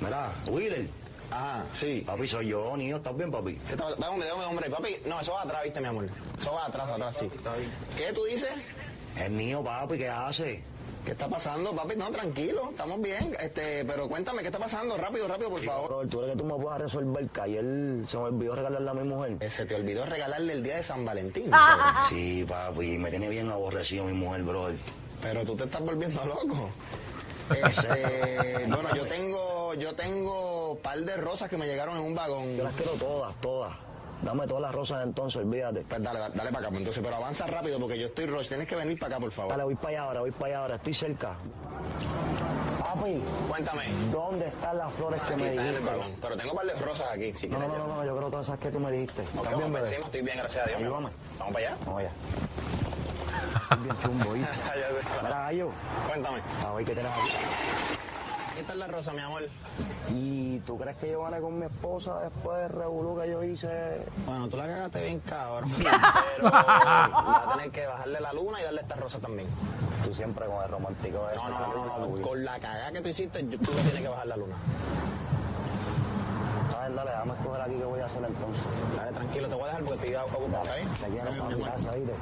Mira, 0.00 0.32
Wheeler. 0.46 0.86
Ajá, 1.30 1.64
sí. 1.72 2.02
Papi, 2.06 2.28
soy 2.28 2.48
yo, 2.48 2.76
niño. 2.76 2.96
¿Estás 2.98 3.16
bien, 3.16 3.30
papi? 3.30 3.54
¿Qué? 3.56 3.74
Dame, 3.74 4.06
hombre, 4.06 4.28
dame, 4.28 4.44
hombre. 4.44 4.68
Papi, 4.70 4.96
no, 5.06 5.18
eso 5.20 5.32
va 5.32 5.42
atrás, 5.42 5.64
viste, 5.64 5.80
mi 5.80 5.86
amor. 5.86 6.06
Eso 6.38 6.52
va 6.52 6.66
atrás, 6.66 6.90
atrás, 6.90 7.16
sí. 7.18 7.26
¿Qué 7.96 8.12
tú 8.12 8.24
dices? 8.24 8.50
El 9.16 9.36
niño, 9.36 9.62
papi, 9.64 9.96
¿qué 9.98 10.08
hace? 10.08 10.62
¿Qué 11.06 11.12
está 11.12 11.28
pasando, 11.28 11.74
papi? 11.74 11.96
No, 11.96 12.10
tranquilo, 12.10 12.68
estamos 12.70 13.00
bien. 13.00 13.34
Este, 13.40 13.84
pero 13.84 14.08
cuéntame, 14.08 14.42
¿qué 14.42 14.48
está 14.48 14.58
pasando? 14.58 14.96
Rápido, 14.96 15.26
rápido, 15.26 15.50
por 15.50 15.62
favor. 15.62 15.88
Bro, 15.88 16.08
tú 16.08 16.20
eres 16.22 16.32
que 16.36 16.38
tú 16.38 16.44
me 16.44 16.54
puedas 16.62 16.80
resolver 16.80 17.26
que 17.28 17.40
ayer 17.40 17.64
se 18.06 18.16
me 18.18 18.24
olvidó 18.24 18.54
regalarle 18.54 18.90
a 18.90 18.94
mi 18.94 19.02
mujer. 19.08 19.36
Eh, 19.40 19.50
Se 19.50 19.64
te 19.66 19.74
olvidó 19.74 20.04
regalarle 20.06 20.52
el 20.52 20.62
día 20.62 20.76
de 20.76 20.82
San 20.82 21.04
Valentín. 21.04 21.50
Sí, 22.08 22.44
papi, 22.48 22.98
me 22.98 23.10
tiene 23.10 23.28
bien 23.30 23.50
aborrecido 23.50 24.04
mi 24.04 24.12
mujer, 24.12 24.42
bro. 24.44 24.68
Pero 25.22 25.44
tú 25.44 25.56
te 25.56 25.64
estás 25.64 25.80
volviendo 25.80 26.24
loco. 26.24 26.70
Este, 27.50 28.66
bueno, 28.68 28.94
yo 28.94 29.06
tengo, 29.06 29.74
yo 29.74 29.94
tengo 29.94 30.78
par 30.82 30.98
de 30.98 31.16
rosas 31.16 31.48
que 31.48 31.56
me 31.56 31.66
llegaron 31.66 31.96
en 31.98 32.04
un 32.04 32.14
vagón. 32.14 32.56
Yo 32.56 32.64
las 32.64 32.74
quiero 32.74 32.92
todas, 32.92 33.34
todas. 33.40 33.72
Dame 34.22 34.46
todas 34.46 34.62
las 34.62 34.72
rosas 34.72 35.02
entonces, 35.02 35.42
olvídate. 35.42 35.80
Pues 35.88 36.00
dale, 36.00 36.20
dale, 36.20 36.32
para 36.36 36.58
acá, 36.60 36.68
pues 36.68 36.78
entonces, 36.78 37.02
pero 37.02 37.16
avanza 37.16 37.44
rápido 37.48 37.80
porque 37.80 37.98
yo 37.98 38.06
estoy 38.06 38.26
rush. 38.26 38.46
Tienes 38.46 38.68
que 38.68 38.76
venir 38.76 38.96
para 38.96 39.16
acá, 39.16 39.20
por 39.20 39.32
favor. 39.32 39.50
Dale, 39.50 39.64
voy 39.64 39.74
para 39.74 39.88
allá 39.88 40.02
ahora, 40.04 40.20
voy 40.20 40.30
para 40.30 40.46
allá 40.46 40.58
ahora, 40.60 40.74
estoy 40.76 40.94
cerca. 40.94 41.34
Papi, 42.78 43.20
Cuéntame. 43.48 43.82
¿dónde 44.12 44.46
están 44.46 44.78
las 44.78 44.92
flores 44.94 45.20
que 45.22 45.36
me 45.36 45.48
están 45.50 45.66
en 45.66 45.74
el 45.74 45.78
dijiste? 45.80 45.98
vagón. 45.98 46.16
Pero 46.20 46.36
tengo 46.36 46.50
un 46.52 46.56
par 46.58 46.66
de 46.66 46.74
rosas 46.74 47.08
aquí, 47.10 47.34
si 47.34 47.48
No, 47.48 47.58
quieres. 47.58 47.76
no, 47.76 47.78
no, 47.78 47.86
no, 47.88 47.96
no, 47.96 48.04
yo 48.06 48.16
creo 48.16 48.30
todas 48.30 48.46
esas 48.46 48.60
que 48.60 48.70
tú 48.70 48.78
me 48.78 48.92
dijiste. 48.92 49.22
Ok, 49.22 49.28
¿Estás 49.28 49.44
vamos 49.54 49.70
bien, 49.70 49.76
encima, 49.84 50.04
estoy 50.06 50.22
bien, 50.22 50.36
gracias 50.38 50.64
a 50.64 50.68
Dios. 50.68 50.80
Ayúdame. 50.82 51.08
Vamos 51.40 51.54
para 51.54 51.66
allá. 51.68 51.76
Vamos 51.84 51.98
allá. 52.00 52.10
Bien 53.82 53.96
chumbo, 54.02 54.34
sé. 54.34 54.46
Mira, 55.22 55.38
gallo, 55.40 55.70
Cuéntame. 56.08 56.38
a 56.66 56.72
ver 56.72 56.84
qué 56.84 56.92
aquí. 56.92 57.30
Aquí 58.50 58.60
está 58.60 58.74
la 58.74 58.86
rosa, 58.86 59.12
mi 59.12 59.20
amor. 59.20 59.42
¿Y 60.10 60.58
tú 60.60 60.76
crees 60.78 60.96
que 60.98 61.10
yo 61.10 61.22
gané 61.22 61.40
con 61.40 61.58
mi 61.58 61.64
esposa 61.64 62.20
después 62.20 62.58
del 62.58 62.68
revolú 62.68 63.18
que 63.18 63.30
yo 63.30 63.42
hice? 63.42 64.04
Bueno, 64.26 64.46
tú 64.48 64.56
la 64.58 64.66
cagaste 64.66 65.00
bien, 65.00 65.20
cabrón. 65.20 65.72
Pero 66.36 66.50
vas 66.50 67.46
a 67.46 67.52
tener 67.56 67.70
que 67.70 67.86
bajarle 67.86 68.20
la 68.20 68.32
luna 68.34 68.60
y 68.60 68.64
darle 68.64 68.82
esta 68.82 68.94
rosa 68.96 69.18
también. 69.20 69.48
Tú 70.04 70.12
siempre 70.12 70.44
con 70.46 70.62
el 70.62 70.70
romántico 70.70 71.26
ese. 71.30 71.36
No, 71.42 71.48
no, 71.48 71.58
no, 71.74 71.98
no, 72.08 72.16
no. 72.16 72.22
Con 72.22 72.44
la 72.44 72.58
cagada 72.60 72.92
que 72.92 73.00
tú 73.00 73.08
hiciste, 73.08 73.42
yo- 73.48 73.58
tú 73.58 73.72
le 73.72 73.80
tienes 73.82 74.02
que 74.02 74.08
bajar 74.08 74.26
la 74.26 74.36
luna. 74.36 74.56
Dale, 76.72 76.94
dale, 76.94 77.10
dame 77.12 77.34
escoger 77.34 77.60
aquí 77.62 77.74
qué 77.76 77.84
voy 77.84 78.00
a 78.00 78.06
hacer 78.06 78.24
entonces. 78.24 78.64
Dale, 78.96 79.12
tranquilo, 79.12 79.48
te 79.48 79.54
voy 79.54 79.62
a 79.64 79.66
dejar 79.68 79.82
porque 79.84 80.08
estoy 80.10 80.14
ocupado, 80.16 80.62
¿está 80.64 80.74
bien? 80.74 80.88
Te 80.88 81.06
quiero 81.06 81.24
Dame, 81.24 81.40
mi 81.40 81.46
mi 81.46 81.54
amor. 81.54 81.68
casa, 81.70 81.90
¿viste? 81.94 82.12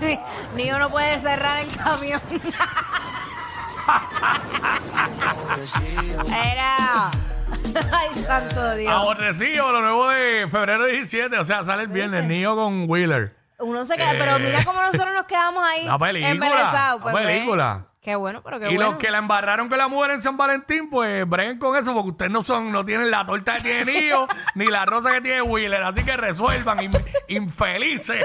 Wow. 0.00 0.56
Niño 0.56 0.78
no 0.78 0.90
puede 0.90 1.18
cerrar 1.18 1.60
el 1.60 1.74
camión. 1.76 2.20
Era. 6.26 7.10
Ay, 7.92 8.14
santo 8.22 8.74
Dios. 8.76 8.92
Aborrecido, 8.92 9.72
lo 9.72 9.80
nuevo 9.80 10.08
de 10.10 10.48
febrero 10.50 10.86
17, 10.86 11.38
o 11.38 11.44
sea, 11.44 11.64
sale 11.64 11.82
el 11.84 11.88
viernes, 11.88 12.24
niño 12.24 12.54
con 12.56 12.88
Wheeler. 12.88 13.36
Uno 13.60 13.84
se 13.84 13.96
queda, 13.96 14.12
Eh. 14.12 14.16
pero 14.18 14.38
mira 14.38 14.64
cómo 14.64 14.80
nosotros 14.80 15.12
nos 15.14 15.24
quedamos 15.24 15.64
ahí. 15.66 15.84
Una 15.84 15.98
película, 15.98 16.30
embelesados, 16.30 17.00
una 17.02 17.12
pues, 17.12 17.26
película. 17.26 17.84
Qué 18.00 18.14
bueno, 18.14 18.42
pero 18.42 18.60
qué 18.60 18.66
y 18.70 18.76
bueno. 18.76 18.92
los 18.92 18.98
que 19.00 19.10
la 19.10 19.18
embarraron 19.18 19.68
con 19.68 19.76
la 19.76 19.88
mujer 19.88 20.12
en 20.12 20.22
San 20.22 20.36
Valentín, 20.36 20.88
pues 20.88 21.28
breguen 21.28 21.58
con 21.58 21.76
eso, 21.76 21.92
porque 21.92 22.10
ustedes 22.10 22.30
no 22.30 22.42
son, 22.42 22.70
no 22.70 22.84
tienen 22.84 23.10
la 23.10 23.26
torta 23.26 23.56
que 23.56 23.62
tiene 23.84 24.00
Nio, 24.02 24.28
ni 24.54 24.66
la 24.66 24.86
rosa 24.86 25.10
que 25.12 25.20
tiene 25.20 25.42
Wheeler, 25.42 25.82
así 25.82 26.04
que 26.04 26.16
resuelvan, 26.16 26.82
in- 26.84 26.92
infelices. 27.28 28.24